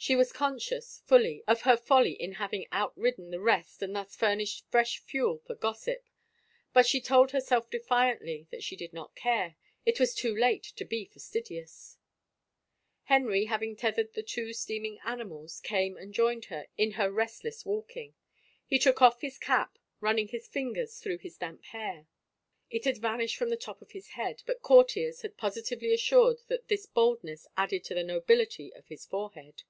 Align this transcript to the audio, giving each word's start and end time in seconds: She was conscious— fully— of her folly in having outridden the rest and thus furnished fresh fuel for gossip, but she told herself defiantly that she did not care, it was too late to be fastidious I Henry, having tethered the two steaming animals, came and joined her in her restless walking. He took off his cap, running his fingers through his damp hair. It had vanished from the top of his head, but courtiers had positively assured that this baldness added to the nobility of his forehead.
She 0.00 0.14
was 0.14 0.32
conscious— 0.32 1.00
fully— 1.08 1.42
of 1.48 1.62
her 1.62 1.76
folly 1.76 2.12
in 2.12 2.34
having 2.34 2.68
outridden 2.70 3.32
the 3.32 3.40
rest 3.40 3.82
and 3.82 3.96
thus 3.96 4.14
furnished 4.14 4.64
fresh 4.70 5.00
fuel 5.00 5.38
for 5.44 5.56
gossip, 5.56 6.08
but 6.72 6.86
she 6.86 7.00
told 7.00 7.32
herself 7.32 7.68
defiantly 7.68 8.46
that 8.52 8.62
she 8.62 8.76
did 8.76 8.92
not 8.92 9.16
care, 9.16 9.56
it 9.84 9.98
was 9.98 10.14
too 10.14 10.32
late 10.34 10.62
to 10.62 10.84
be 10.84 11.04
fastidious 11.04 11.98
I 13.06 13.14
Henry, 13.14 13.46
having 13.46 13.74
tethered 13.74 14.12
the 14.12 14.22
two 14.22 14.52
steaming 14.52 15.00
animals, 15.04 15.58
came 15.58 15.96
and 15.96 16.14
joined 16.14 16.44
her 16.44 16.68
in 16.78 16.92
her 16.92 17.10
restless 17.10 17.66
walking. 17.66 18.14
He 18.66 18.78
took 18.78 19.02
off 19.02 19.20
his 19.20 19.36
cap, 19.36 19.78
running 20.00 20.28
his 20.28 20.46
fingers 20.46 21.00
through 21.00 21.18
his 21.18 21.36
damp 21.36 21.64
hair. 21.64 22.06
It 22.70 22.84
had 22.84 22.98
vanished 22.98 23.36
from 23.36 23.50
the 23.50 23.56
top 23.56 23.82
of 23.82 23.90
his 23.90 24.10
head, 24.10 24.44
but 24.46 24.62
courtiers 24.62 25.22
had 25.22 25.36
positively 25.36 25.92
assured 25.92 26.38
that 26.46 26.68
this 26.68 26.86
baldness 26.86 27.48
added 27.56 27.82
to 27.86 27.94
the 27.94 28.04
nobility 28.04 28.72
of 28.74 28.86
his 28.86 29.04
forehead. 29.04 29.64